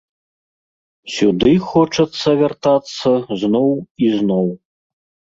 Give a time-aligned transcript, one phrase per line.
[1.15, 3.11] Сюды хочацца вяртацца
[3.43, 3.69] зноў
[4.07, 4.49] і зноў.